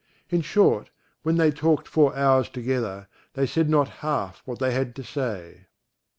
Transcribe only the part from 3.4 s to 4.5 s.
said not half